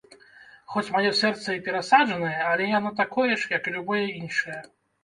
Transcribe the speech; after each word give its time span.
Хоць 0.75 0.93
маё 0.95 1.11
сэрца 1.19 1.49
і 1.57 1.63
перасаджанае, 1.69 2.35
але 2.55 2.73
яно 2.73 2.97
такое 3.05 3.31
ж, 3.37 3.41
як 3.57 3.63
і 3.71 3.79
любое 3.79 4.05
іншае. 4.21 4.61